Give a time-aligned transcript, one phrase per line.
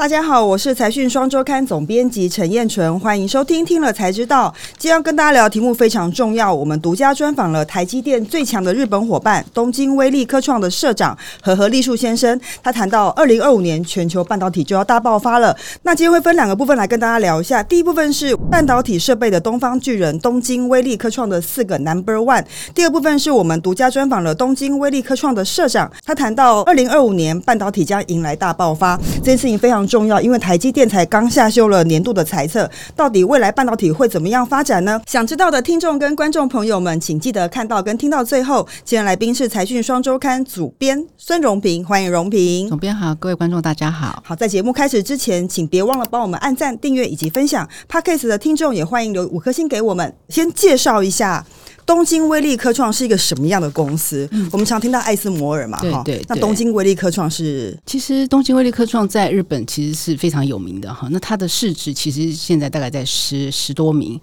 [0.00, 4.50] 大家好，我是财讯双周刊总编辑陈彦纯，欢迎收听听了才知道。
[4.78, 12.40] 今天要跟大家聊的题目非常重要，我们独家专访了台积电最强的日本伙伴东京威力科创的社长和和立树先生。
[12.62, 15.54] 他谈到二零二五年全球半导体就要大爆发了。
[15.82, 17.62] 那今天会分两个部分来跟大家聊一下。
[17.62, 22.46] 第一部分是半导体设备的东方巨人东京威力科创的四个 Number One。
[22.74, 35.02] 第二部分是我们独家专访了东京威力科创的社长，他谈到二零二五年半导体将迎来大爆发，这件事情非常重要，因为台积电才刚下修了年度的财测，到底未来半导体会怎么样发展呢？
[35.06, 38.66] 想知道的听众跟观众朋友们，请记得看到跟听到最后。
[38.84, 42.68] 今天来宾是财讯双周刊主编孙荣平，欢迎荣平。
[42.68, 44.22] 总编好，各位观众大家好。
[44.24, 47.68] 好，在节目开始之前，请别忘了帮我们按赞、订阅以及分享。
[47.90, 50.14] Podcast 的听众也欢迎留五颗星给我们。
[50.28, 51.44] 先介绍一下。
[51.90, 54.28] 东京威力科创是一个什么样的公司？
[54.30, 56.02] 嗯、我们常听到艾斯摩尔嘛，哈。
[56.04, 56.26] 对，对，对。
[56.28, 57.76] 那东京威力科创是？
[57.84, 61.08] 其实东京威力科创在日本其实是非常有名的哈。
[61.10, 64.20] 那它的市值其实现在大概在十十多名。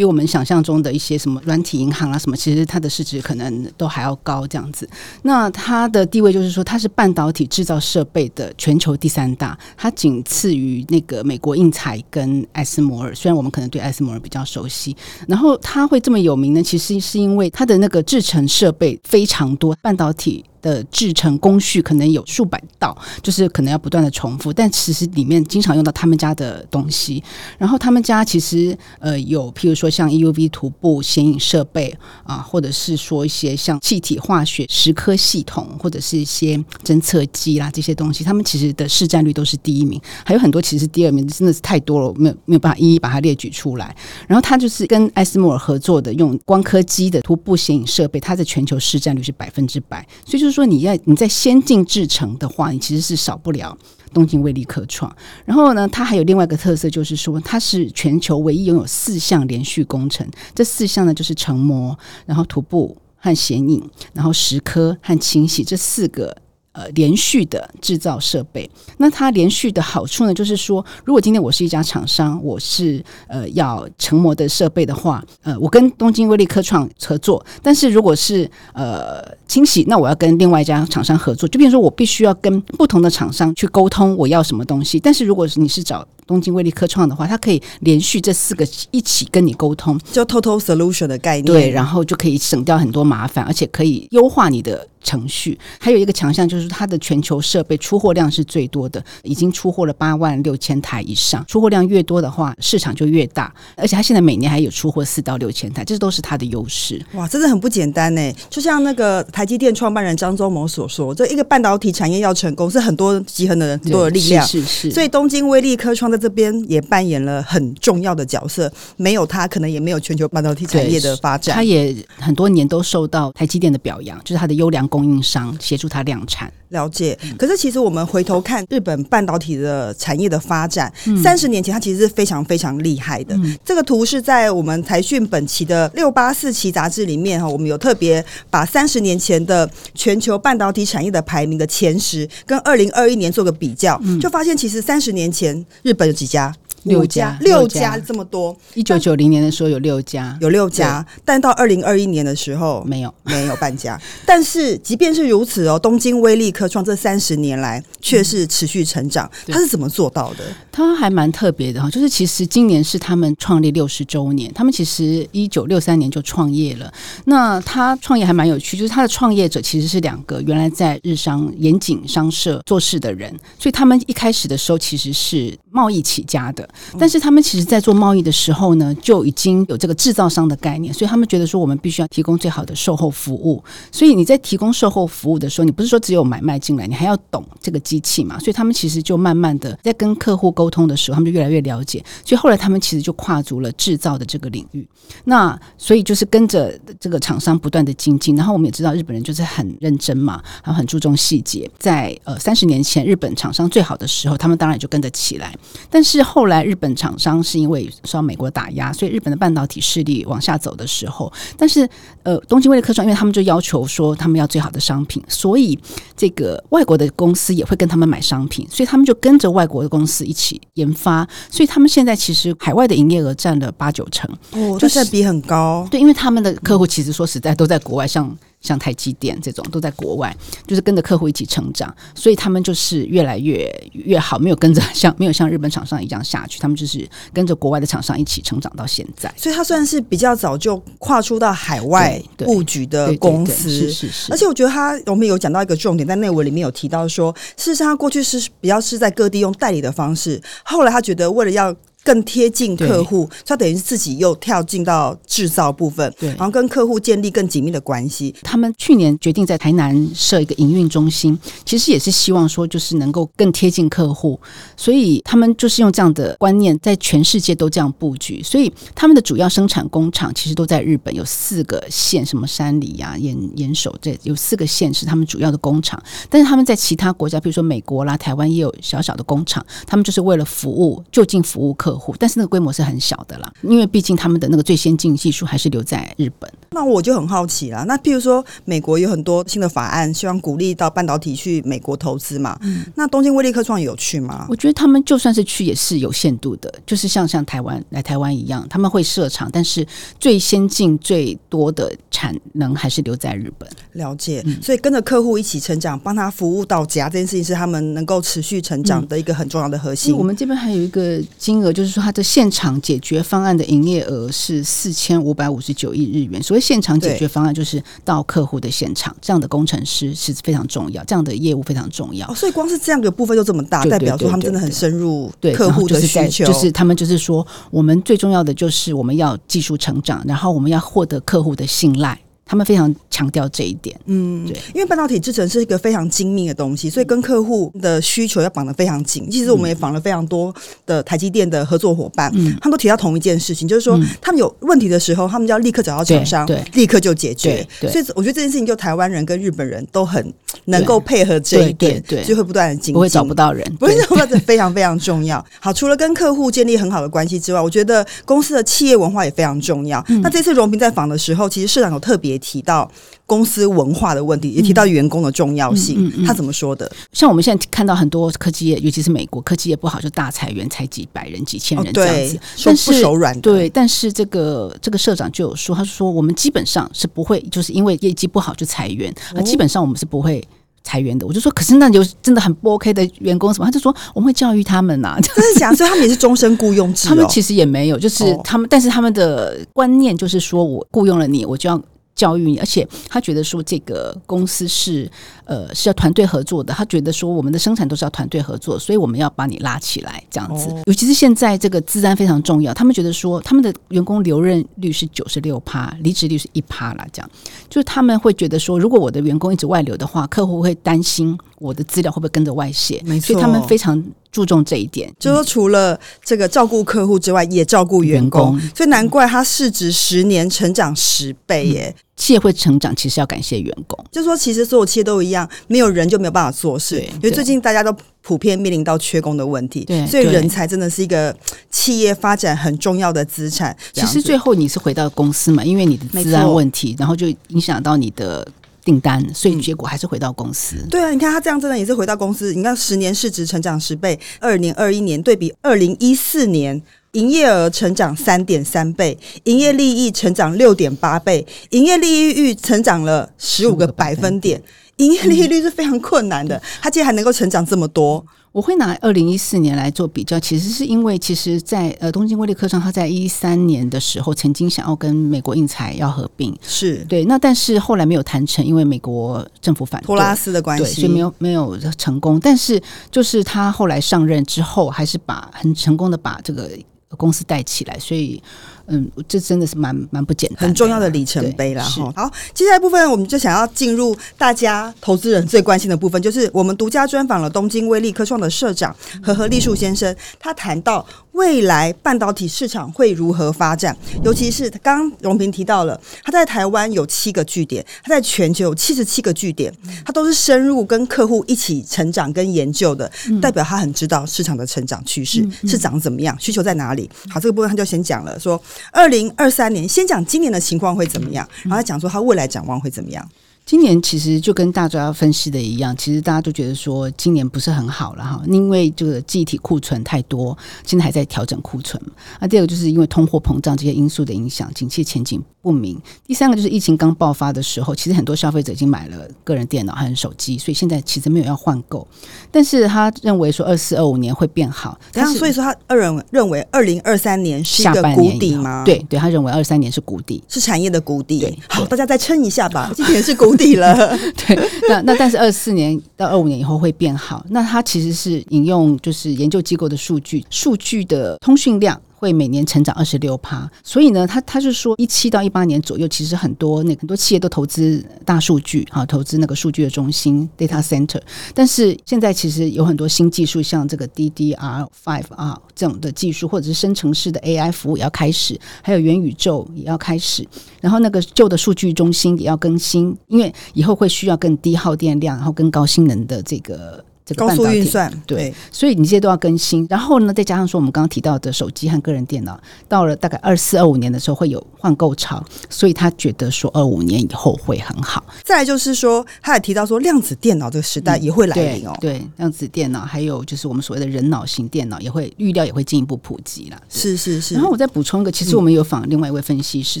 [0.00, 4.88] 比我们想象中的一些什么软体银行啊什么，其实它的市值可能都还要高这样子。
[5.20, 13.14] 那它的地位就是说，它是半导体制造设备的全球第三大，它仅次于那个美国应材跟艾斯摩尔。
[13.14, 14.96] 虽然我们可能对艾斯摩尔比较熟悉，
[15.28, 20.42] 然后它会这么有名呢，其实是因为它的那个制成设备非常多，半导体。
[20.62, 27.22] 的制程工序可能有数百道，就是可能要不断的重复，但其实里面经常用到他们家的东西。
[27.58, 43.96] 然后他们家其实呃有，譬如说像 EUV 涂布显影设备啊，或者是说一些像气体化学蚀刻系统，或者是一些侦测机啦这些东西，他们其实的市占率都是第一名，还有很多其实第二名，真的是太多了，没有没有办法一一把它列举出来。
[44.28, 50.49] 然后他就是跟艾斯摩尔合作的，用光刻机的涂布显影设备，它的全球市占率是百分之百，所以就。
[50.50, 53.78] 就是说，你要你在先进制程的话，你其实是少不了
[54.12, 55.14] 东京威力科创。
[55.44, 60.28] 然后呢，它还有另外一个特色，就是说它是全球唯一拥有四项连续工程。
[60.52, 66.36] 这四项呢，就是成膜、然后涂布和显影、然后蚀刻和清洗这四个。
[66.72, 94.86] 呃，连续的制造设备，那它连续的好处呢，就是说，如果今天我是一家厂商，我是呃要成膜的设备的话，呃，我跟东京威力科创合作，但是如果是呃清洗，那我要跟另外一家厂商合作，就比如说我必须要跟不同的厂商去沟通我要什么东西，但是如果你是找东京威力科创的话，它可以连续这四个一起跟你沟通，就 total solution 的概念，对，然后就可以省掉很多麻烦，而且可以优化你的。
[95.02, 101.42] 程序还有一个强项就是它的全球设备出货量是最多的，已经出货了八万六千台以上。
[101.48, 107.02] 出货量越多的话，市场就越大，而且它现在每年还有出货四到六千台，这都是它的优势。
[107.14, 108.32] 哇，真的很不简单呢！
[108.50, 114.46] 就像那个台积电创办人张忠谋所说，这一个半导体产业要成功，是很多集合的人很多的力量。
[114.46, 114.90] 是是是。
[114.90, 121.54] 所以东京威力科创在这边也扮演了很重要的角色，没有它，可能也没有全球半导体产业的发展。
[121.54, 124.86] 它也很多年都受到台积电的表扬，就是它的优良。
[124.90, 127.16] 供应商协助他量产，了解。
[127.38, 130.92] 可是其实我们回头看日本半导体的产业的发展，
[131.22, 133.36] 三十年前它其实是非常非常厉害的。
[133.36, 146.52] 嗯、这个图是在我们财讯本期的六八四期杂志里面哈，我们有特别把三十年前的全球半导体产业的排名的前十跟二零二一年做个比较，就发现其实三十年前日本有几家？
[146.84, 148.56] 六家，六家这么多。
[148.72, 154.00] 一九九零年的时候有六家，有六家，但到二零二一年的时候没有，没有半家。
[154.24, 160.44] 但是即便是如此哦，东京威力科创这三十年来却是持续成长，它是怎么做到的？
[160.72, 166.90] 它还蛮特别的哈，就是其实今年是他们创立六十周年，他们其实一九六三年就创业了。
[167.26, 176.68] 那他创业还蛮有趣，就是他的创业者其实是两个原来在日商严谨商社做事的人，所以他们一开始的时候其实是贸易起家的。
[176.98, 183.62] 但是他们其实，在做贸易的时候呢，就已经有这个制造商的概念，所以他们觉得说，我们必须要提供最好的售后服务。
[183.90, 188.38] 所以你在提供售后服务的时候，你不是说只有买卖进来，你还要懂这个机器嘛？
[188.38, 192.04] 所以他们其实就慢慢的在跟客户沟通的时候，他们就越来越了解。
[192.24, 194.86] 所以后来他们其实就跨足了制造的这个领域。
[195.24, 198.34] 那所以就是跟着这个厂商不断的精进。
[198.36, 201.70] 然后我们也知道日本人就是很认真嘛，然后很注重细节。
[201.78, 205.54] 在呃三十年前，日本厂商最好的时候，他们当然也就跟着起来。
[205.90, 206.60] 但是后来。
[206.70, 211.88] 日本厂商是因为受到美国打压，所以日本的半导体势力往下走的时候，但是
[212.22, 215.76] 呃，东京威力科创，因为他们就要求说他们要最好的商品，所以
[216.14, 228.36] 这个外国的公司也会跟他们买商品，所以他们就跟着外国的公司一起研发，所以他们现在其实海外的营业额占了八九成，哦，就是比很高，对，因为他们的客户其实说实在都在国外，像。
[228.60, 230.34] 像台积电这种都在国外，
[230.66, 239.32] 就是跟着客户一起成长，所以他们就是越来越越好，没有跟着像没有像日本厂商一样下去，他们就是跟着国外的厂商一起成长到现在。
[239.36, 244.32] 所以他算是比较早就跨出到海外布局的公司，是是是。
[244.32, 258.34] 而且我觉得他我们有讲到一个重点，在内文里面有提到说，事实上他过去是比较是在各地用代理的方式，后来他觉得为了要更贴近客户，他等于是自己又跳进到制造部分，对，然后跟客户建立更紧密的关系。
[258.42, 264.40] 他们去年决定在台南设一个营运中心，其实也是希望说，就是能够更贴近客户。
[264.76, 268.42] 所以他们就是用这样的观念，在全世界都这样布局。
[268.42, 276.02] 所以他们的主要生产工厂其实都在日本，有四个县，什么山梨呀、啊、岩岩手这有四个县是他们主要的工厂。
[276.28, 282.14] 但是他们在其他国家，比如说美国啦、台湾也有小小的工厂，他们就是为了服务，就近服务客户。
[282.18, 286.50] 但是那个规模是很小的啦，因为毕竟他们的那个最先进技术还是留在日本。
[286.72, 292.58] 那我就很好奇啦，那譬如说美国有很多新的法案，希望鼓励到半导体去美国投资嘛。
[292.62, 294.46] 嗯，那东京威力科创有去吗？
[294.48, 299.86] 我觉得他们就算是去也是有限度的，就是像像台湾来台湾一样，他们会设厂，但是
[300.18, 303.68] 最先进最多的产能还是留在日本。
[303.92, 310.14] 了解，嗯，所以跟着客户一起成长，帮他服务到家这件事情是他们能够持续成长的一个很重要的核心。
[310.14, 311.20] 嗯，我们这边还有一个。
[311.38, 316.42] 金额就是说，它的现场解决方案的营业额是四千五百五十九亿日元。
[316.42, 322.26] 所谓现场解决方案，就是到客户的现场，这样的工程师是非常重要，这样的业务非常重要。
[322.28, 326.44] 哦，所以光是这样的部分就这么大，代表说他们真的很深入客户的需求。
[326.44, 332.18] 就是他们就是说，我们最重要的就是我们要技术成长，然后我们要获得客户的信赖。
[332.50, 339.30] 他们非常强调这一点，嗯，对，因为半导体制成是一个非常精密的东西，所以跟客户的需求要绑得非常紧。
[339.30, 340.52] 其实我们也访了非常多
[340.84, 347.64] 的台积电的合作伙伴，嗯，他们都提到同一件事情，就是说他们有问题的时候，他们就要立刻找到厂商，对，立刻就解决。
[347.82, 355.44] 所以我觉得这件事情，就台湾人跟日本人都很能够配合这一点，对，就会不断的精进，不会找不到人，不会找不到人，非常非常重要。
[355.60, 360.04] 好，除了跟客户建立很好的关系之外，我觉得公司的企业文化也非常重要。
[360.20, 362.90] 那这次荣平在访的时候，其实社长有特别提到。
[363.26, 366.12] 公司文化的问题，也提到员工的重要性。
[366.26, 366.90] 他怎么说的？
[367.12, 372.36] 像我们现在看到很多科技业，尤其是美国科技业不好，就大裁员，才几百人、几千人这样子。
[372.36, 373.40] 哦、但是不手软。
[373.40, 379.14] 对，但是这个这个社长就有说，他说我们基本上是不会，就是因为业绩不好就裁员。
[379.36, 380.42] 哦、基本上我们是不会
[380.82, 381.24] 裁员的。
[381.24, 383.64] 我就说，可是那就真的很不 OK 的员工什么？
[383.64, 385.20] 他就说我们会教育他们呐、啊。
[385.20, 387.10] 真的假以他们也是终身雇佣制、哦。
[387.14, 391.80] 他们其实也没有，就是他们，哦、但是他们的观念就是说我雇佣了你，我就要。
[392.14, 395.10] 教育你，而且他觉得说这个公司是
[395.44, 396.74] 呃是要团队合作的。
[396.74, 400.68] 他觉得说我们的生产都是要团队合作，所以我们要把你拉起来这样子。
[400.68, 407.06] 哦、尤其是现在这个治安非常重要，他们觉得说他们的员工留任率是九十六趴，离职率是一趴啦。
[407.12, 407.30] 这样
[407.68, 414.02] 就是他们会觉得说，如果我的员工一直外流的话，客户会担心我的资料会不会跟着外泄，所以他们非常。
[414.32, 421.94] 注重这一点，就说除了这个照顾客户之外，也照顾员工，员工，所以难怪他市值十年成长十倍耶。
[421.96, 423.98] 嗯、企业会成长，其实要感谢员工。
[424.12, 427.00] 就说其实所有企业都一样，没有人就没有办法做事。
[427.00, 427.92] 因为最近大家都
[428.22, 431.34] 普遍面临到缺工的问题，对，所以人才真的是一个
[431.70, 433.76] 企业发展很重要的资产。
[433.92, 438.46] 其实最后你是回到公司嘛，因为你的资安问题，然后就影响到你的。
[438.84, 440.76] 订单，所以结果还是回到公司。
[440.76, 440.88] 嗯。
[440.88, 442.52] 对啊，你看他这样真的也是回到公司。
[442.54, 446.80] 你看十年市值成长十倍，二零二一年对比二零一四年，
[447.12, 454.62] 营业额成长三点三倍，营业利益成长六点八倍，营业利益率成长了十五个百分点。
[454.96, 458.24] 营业利益率是非常困难的，他竟然还能够成长这么多。
[458.52, 472.40] 我会拿二零一四年来做比较，其实是因为，其实在呃东京威力科创，他在一三年的时候曾经想要跟美国印材要合并，是对，那但是后来没有谈成，因为美国政府反对，托拉斯的关系，对，所以没有没有成功。
[472.40, 476.68] 但是就是他后来上任之后，还是把很成功的把这个
[477.16, 478.42] 公司带起来，所以。
[478.90, 482.12] 嗯，这真的是蛮蛮不简单，很重要的里程碑啦哈。
[482.16, 491.06] 好，接下来部分我们就想要进入大家投资人最关心的部分，就是我们独家专访了东京威力科创的社长和和立树先生，他谈到
[491.40, 499.72] 未来半导体市场会如何发展，尤其是刚刚荣平提到了他在台湾有七个据点，他在全球有七十七个据点，
[500.04, 507.08] 他都是深入跟客户一起成长跟研究的，代表他很知道市场的成长趋势是长怎么样，需求在哪里。
[507.30, 508.60] 好，这个部分他就先讲了说。
[508.92, 513.26] 二零二三年，先讲今年的情况会怎么样，然后讲说他未来展望会怎么样。
[513.70, 522.02] 今年其实就跟大家分析的一样，其实大家都觉得说今年不是很好了哈，因为这个记忆体库存太多，现在还在调整库存。
[522.40, 525.96] 那第二个就是因为通货膨胀这些因素的影响，景气前景不明。
[526.26, 532.04] 第三个就是疫情刚爆发的时候，其实很多消费者已经买了个人电脑和手机，所以现在其实没有要换购。
[532.50, 538.82] 但是他认为说二四二五年会变好，但是所以说他二人认为二零二三年是一个谷底吗？
[538.84, 541.38] 对对，他认为二三年是谷底，是产业的谷底。
[541.38, 544.18] 对，好，大家再撑一下吧，今年是谷底底了。
[544.34, 547.44] 对，那那但是二四年到二五年以后会变好。
[547.50, 552.00] 那它其实是引用就是研究机构的数据，数据的通讯量。
[552.20, 561.18] 会每年成长二十六趴，所以呢，他他是说一七到一八年左右，其实很多那很多企业都投资大数据啊，投资那个数据的中心 data center。
[561.54, 570.46] 但是现在其实有很多新技术，像这个 DDR five 啊这种的技术，或者是生成式的 AI 服务也要开始，还有元宇宙也要开始，
[570.82, 577.02] 然后那个旧的数据中心也要更新，因为以后会需要更低耗电量，然后更高性能的这个。
[577.34, 579.86] 高速运算对，对，所以你这些都要更新。
[579.88, 588.24] 然后呢，再加上说我们刚刚提到的手机和个人电脑，到了大概二四二五年的时候会有换购潮，所以他觉得说二五年以后会很好。
[588.42, 591.92] 再来就是说，他也提到说量子电脑这个时代也会来临哦。
[591.94, 596.80] 嗯、对，对，量子电脑还有就是我们所谓的人脑型电脑也会预料也会进一步普及了。
[596.88, 597.54] 是是是。
[597.54, 600.00] 然后我再补充一个，其实我们有访另外一位分析师，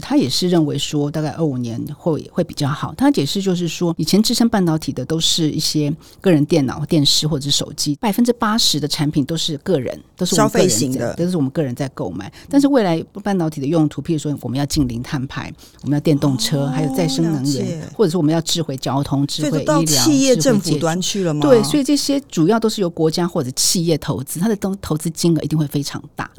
[0.00, 2.94] 嗯、他也是认为说大概二五年会会比较好。
[2.96, 7.96] 他解释就是说，以前支撑半导体的都是一些个人电脑、电视或者是手机。
[7.96, 12.32] 百分之八十的产品都是个人，都是消费型的，都是我们个人在购买。
[12.48, 21.40] 但是未来半导体的用途，譬如说我们要净零碳排，我们要电动车，哦、还有再生能源，或者是我们要智慧交通、智慧医疗、到企业政府端去了吗？
[21.40, 26.30] 对，所以这些主要都是由国家或者企业投资，它的东投资金额一定会非常大。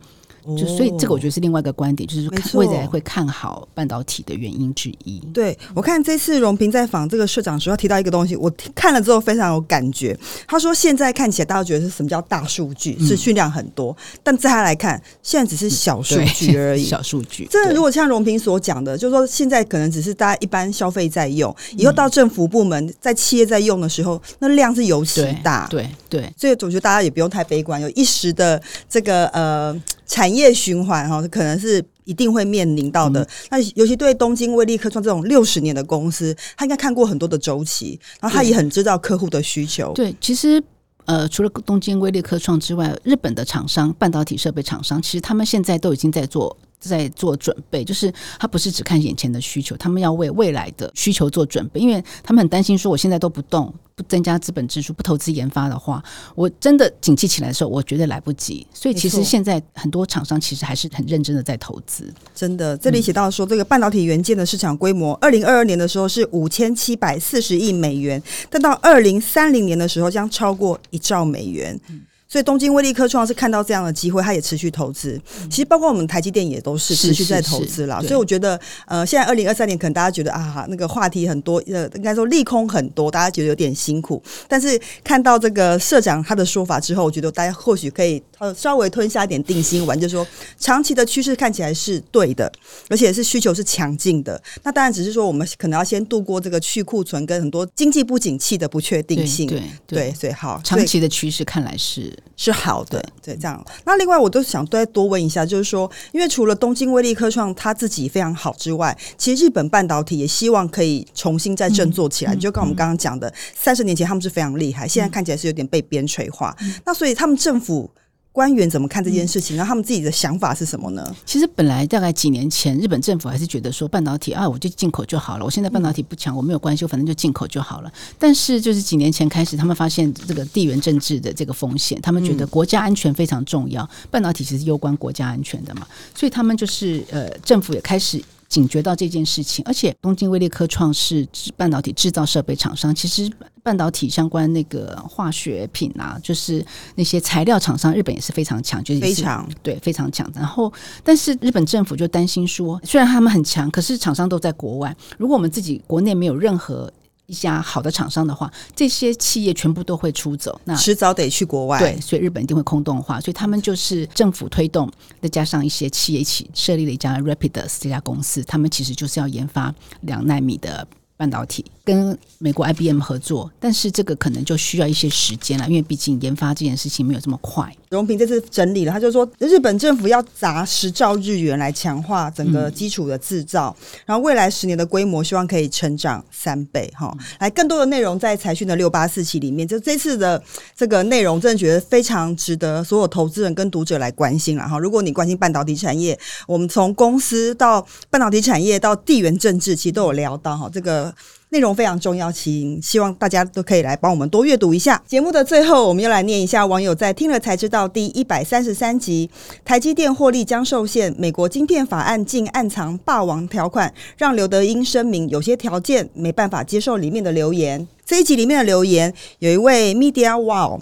[0.57, 5.19] 就所以这个我觉得是另外一个观点，就是看未来会看好半导体的原因之一。
[5.33, 10.17] 对，我看这次荣平在访这个社长时候提到一个东西，我看了之后非常有感觉。
[10.47, 16.83] 他说现在看起来大家觉得是什么叫大数据，是训量很多，但在他来看，现在只是小数据而已。
[16.83, 25.67] 小数据，真的如果像荣平所讲的，就是说现在可能只是大家一般消费在用，以后到政府部门在企业在用的时候，那量是尤其大。
[25.67, 29.81] 对对，所以我觉得大家也不用太悲观，有一时的这个呃。
[30.11, 33.25] 产业循环哈，可能是一定会面临到的。
[33.49, 39.93] 那尤其对东京威力科创这种六十年的公司，他应该看过很多的周期，然后他也很知道客户的需求。
[39.93, 40.61] 对，其实
[41.05, 46.57] 呃，除了东京威力科创之外，日本的厂商、半导体设备厂商，其实他们现在都已经在做。
[46.89, 56.03] 在做准备，就是他不是只看眼前的需求，他们要为未来的需求做准备，因为他们很担心说，我现在都不动，不增加资本支出，不投资研发的话，
[56.35, 58.65] 我真的景气起来的时候，我觉得来不及。
[58.73, 62.11] 所以其实现在很多厂商其实还是很认真的在投资。
[62.33, 71.79] 真的，这里写到说，这个半导体元件的市场规模，二零二二年的时候是五千七百四十亿美元，但到二零三零年的时候将超过一兆美元。
[71.89, 75.19] 嗯所以东京威力科创是看到这样的机会，他也持续投资。
[75.49, 78.01] 其实包括我们台积电也都是持续在投资了。
[78.03, 78.57] 所以我觉得，
[78.87, 84.23] 呃，现在二零二三年可能大家觉得啊，那个话题很多，呃，应该说利空很多，大家觉得有点辛苦。
[84.47, 90.25] 但是看到这个社长他的说法之后，我觉得大家或许可以呃稍微吞下一点定心丸，就是说
[90.57, 92.49] 长期的趋势看起来是对的，
[92.87, 94.41] 而且是需求是强劲的。
[94.63, 99.47] 那当然只是说我们可能要先度过这个去库存跟很多经济不景气的不确定性。
[99.47, 102.17] 对对，对，所以好，长期的趋势看来是。
[102.35, 103.63] 是好的，对，这样。
[103.85, 112.33] 那另外，我都想再多问一下，就是说，因为除了东京威力科创他自己非常好之外，其实日本半导体也希望可以重新再振作起来。
[112.33, 116.55] 嗯、就跟我们刚刚讲的，三十年前他们是非常厉害，现在看起来是有点被边陲化。
[116.61, 117.89] 嗯、那所以他们政府。
[118.33, 119.57] 官员怎么看这件事情？
[119.57, 121.15] 然后他们自己的想法是什么呢？
[121.25, 125.43] 其实本来大概几年前，日本政府还是觉得说半导体啊，我就进口就好了。
[125.43, 127.91] 我现在半导体不强，我没有关系，我反正就进口就好了。
[128.17, 133.87] 但是就是几年前开始，他们发现这个地缘政治的这个风险，他们觉得国家安全非常重要。
[134.09, 135.85] 半导体其实攸关国家安全的嘛，
[136.15, 138.23] 所以他们就是呃，政府也开始。
[138.51, 143.31] 警觉到这件事情，而且东京威力科创是半导体制造设备厂商，其实
[143.63, 146.63] 半导体相关那个化学品啊，就是
[146.95, 150.29] 那些材料厂商，日本也是非常强，就是非常对非常强。
[150.35, 156.91] 然后，但是日本政府就担心说，虽然他们很强，可是厂商都在国外，如果我们自己国内没有任何。
[157.31, 161.79] 一家好的厂商的话，这些企业全部都会出走，那迟早得去国外。
[161.79, 170.85] 对，所以日本一定会空洞化，所以他们就是政府推动，再加上一些企业一起设立了一家 Rapidus 这家公司，他们其实就是要研发两纳米的。
[171.21, 177.71] 半导体跟美国 IBM 合作，但是这个可能就需要一些时间了，因为毕竟研发这件事情没有这么快。
[177.89, 187.15] 荣平这次整理了，他就说日本政府要砸十兆日元来强化整个基础的制造，嗯、然后未来十年的规模希望可以成长三倍哈。
[187.39, 190.41] 来，更多的内容在财讯的六八四期里面，就这次的
[190.75, 194.79] 这个内容，真的觉得非常值得所有投资人跟读者来关心了哈。
[194.79, 201.10] 如果你关心半导体产业，我们从公司到半导体产业到地缘政治，其实都有聊到哈这个。
[201.49, 205.03] 内容非常重要，请希望大家都可以来帮我们多阅读一下。
[205.05, 209.29] 节目的最后，我们又来念一下网友在听了才知道第一百三十三集：
[209.65, 216.91] 台积电获利将受限，美国晶片法案竟暗藏霸王条款，让刘德英声明有些条件没办法接受。
[217.01, 220.81] 里面的留言，这一集里面的留言，有一位 Media Wow。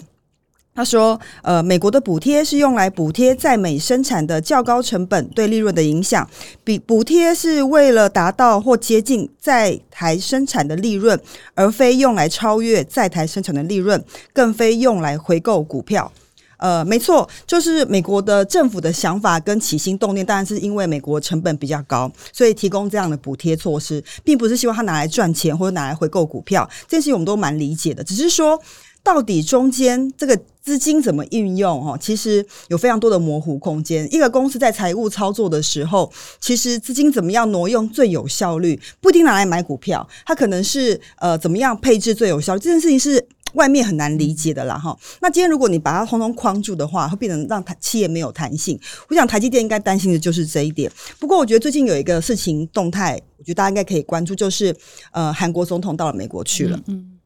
[0.80, 6.26] 他说：“呃，美国的补贴是用来补贴在美生产的较高成本对利润的影响，
[6.64, 11.20] 比补贴是为了达到或接近在台生产的利润，
[11.54, 16.10] 而非用来超越在台生产的利润，更非用来回购股票。
[16.56, 26.66] 呃，没错，就是美国的政府的想法跟起心动念，当然是因为美国成本比较高，所以提供这样的补贴措施，并不是希望他拿来赚钱或者拿来回购股票。
[26.88, 28.58] 这件事情我们都蛮理解的，只是说。”
[29.02, 31.82] 到底中间这个资金怎么运用？
[31.82, 34.06] 哈，其实有非常多的模糊空间。
[34.14, 42.60] 一个公司在财务操作的时候，其实资金怎么样挪用最有效率，不一定拿来买股票，它可能是呃怎么样配置最有效率。
[42.60, 44.96] 这件事情是外面很难理解的啦，哈。
[45.20, 48.78] 那今天如果你把它通通框住的话，会变成让台企业没有弹性。
[49.08, 50.90] 我想台积电应该担心的就是这一点。
[51.18, 54.76] 不过我觉得最近有一个事情动态，我觉得大家应该可以关注，就是
[55.12, 56.76] 呃韩国总统到了美国去了。
[56.86, 56.94] 嗯。
[56.96, 57.19] 嗯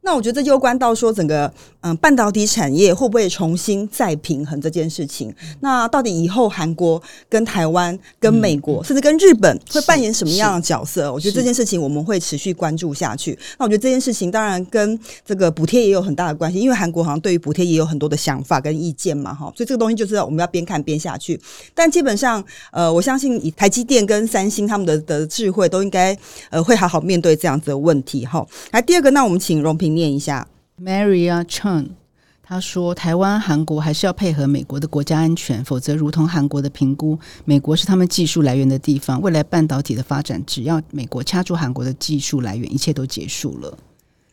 [0.00, 1.52] 那我觉得这攸关到说整个
[1.82, 5.34] 嗯半导体产业会不会重新再平衡这件事情。
[5.60, 11.12] 那到底以后韩国跟台湾跟美国、嗯、甚至跟日本会扮演什么样的角色？
[11.12, 13.38] 我觉得这件事情我们会持续关注下去。
[13.58, 19.52] 那我觉得这件事情当然跟这个补贴也有很大的关系，因为韩国好像对于补贴也有很多的想法跟意见嘛，哈。
[19.54, 21.38] 所以这个东西就是我们要边看边下去。
[21.74, 26.16] 但基本上呃，我相信以台积电跟三星他们的的智慧都应该
[26.48, 28.24] 呃会好好面对这样子的问题。
[28.24, 29.97] 哈，来第二个，那我们请荣平。
[29.98, 30.46] 念一下
[30.80, 31.88] ，Maria Chen，
[32.42, 43.76] 他说：“台湾、韩国还是要配合美国的国家安全，否则如同韩国的评估，美国是他们技术来源的地方，未来半导体的发展，只要美国掐住韩国的技术来源，一切都结束了。”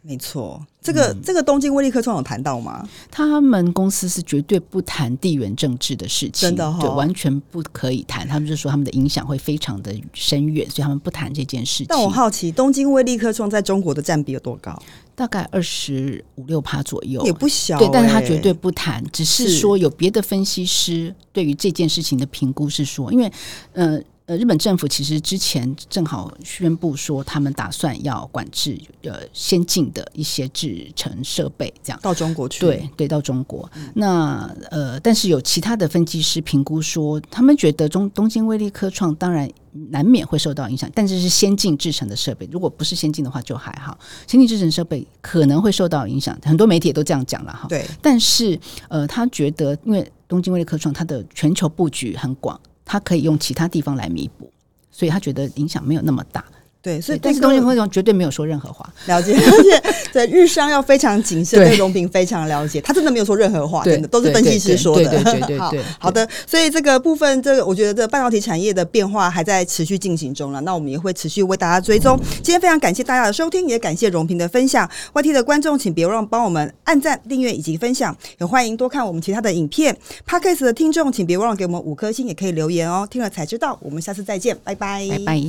[0.07, 0.63] 没错。
[0.83, 2.87] 这个这个东京威力科创有谈到吗？
[3.09, 8.27] 他们公司是绝对不谈地缘政治的事情，真的哈、哦，对，完全不可以谈。
[8.27, 11.87] 他们就说他们的影响会非常的深远，所以他们不谈这件事情。
[11.89, 14.79] 但我好奇，东京威力科创在中国的占比有多高？
[15.15, 17.79] 大概二十五六趴左右，也不小、欸。
[17.79, 23.31] 对，但是他绝对不谈，只是说有别的分析师对于这件事情的评估是说，因为
[23.73, 23.99] 呃。
[24.27, 32.61] 呃，日本政府其实之前正好宣布说，他们打算要管制呃先进的一些制成设备，这样到中国去。
[32.61, 33.69] 对对，到中国。
[33.75, 39.47] 嗯、那呃，但是有其他的分析师评估说，他们觉得中东京威力科创当然
[39.91, 43.95] 难免会受到影响，但是是先进制成的设备，如果不是先进的话就还好。
[44.25, 47.67] 先进制成设备可能会受到影响，很多媒体也都这样讲了哈。
[47.69, 47.85] 对。
[48.01, 48.59] 但是
[48.89, 52.59] 呃，他觉得因为东京威力科创它的全球布局很广。
[52.85, 54.49] 他可以用其他地方来弥补，
[54.91, 56.45] 所以他觉得影响没有那么大。
[56.85, 58.87] 对，所以但是东京威力绝对没有说任何话。
[59.07, 65.09] 了解，而且对日商要非常谨慎，对荣平非常了解，他真的没有说任何话，真的都是分析师说的。
[65.09, 70.61] 对对 对对，好好的，所以这个部分，这个我觉得这半导体产业的变化还在持续进行中了。
[70.61, 72.15] 那我们也会持续为大家追踪。
[72.43, 74.87] 今天非常感谢大家的收听，也感谢荣平的分享。
[75.13, 79.97] YT 的观众，请别忘帮我们按赞、订阅以及分享，也欢迎多看我们其他的影片。
[80.27, 83.07] Podcast 的听众，请别忘了给我们五颗星，也可以留言哦。
[83.09, 85.41] 听了才知道，我们下次再见，拜拜，拜拜。